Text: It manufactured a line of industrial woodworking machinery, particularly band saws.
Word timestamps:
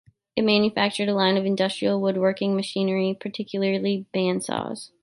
It 0.35 0.41
manufactured 0.41 1.09
a 1.09 1.13
line 1.13 1.37
of 1.37 1.45
industrial 1.45 2.01
woodworking 2.01 2.55
machinery, 2.55 3.15
particularly 3.19 4.07
band 4.11 4.43
saws. 4.43 4.89